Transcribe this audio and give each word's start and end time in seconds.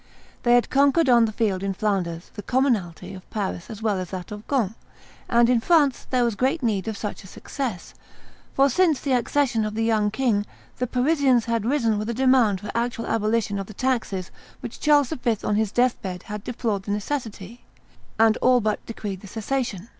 They 0.41 0.55
had 0.55 0.71
conquered 0.71 1.09
on 1.09 1.25
the 1.25 1.31
field 1.31 1.61
in 1.61 1.75
Flanders 1.75 2.31
the 2.33 2.41
commonalty 2.41 3.13
of 3.13 3.29
Paris 3.29 3.69
as 3.69 3.83
well 3.83 3.99
as 3.99 4.09
that 4.09 4.31
of 4.31 4.47
Ghent; 4.47 4.73
and 5.29 5.47
in 5.47 5.59
France 5.61 6.07
there 6.09 6.23
was 6.25 6.33
great 6.33 6.63
need 6.63 6.87
of 6.87 6.97
such 6.97 7.23
a 7.23 7.27
success, 7.27 7.93
for, 8.55 8.67
since 8.67 8.99
the 8.99 9.11
accession 9.11 9.63
of 9.63 9.75
the 9.75 9.83
young 9.83 10.09
king, 10.09 10.47
the 10.79 10.87
Parisians 10.87 11.45
had 11.45 11.65
risen 11.67 11.99
with 11.99 12.09
a 12.09 12.15
demand 12.15 12.61
for 12.61 12.71
actual 12.73 13.05
abolition 13.05 13.59
of 13.59 13.67
the 13.67 13.75
taxes 13.75 14.29
of 14.29 14.33
which 14.63 14.79
Charles 14.79 15.09
V., 15.09 15.37
on 15.43 15.55
his 15.55 15.71
death 15.71 16.01
bed, 16.01 16.23
had 16.23 16.43
deplored 16.43 16.81
the 16.81 16.91
necessity, 16.91 17.61
and 18.17 18.37
all 18.37 18.59
but 18.59 18.83
decreed 18.87 19.21
the 19.21 19.27
cessation. 19.27 19.87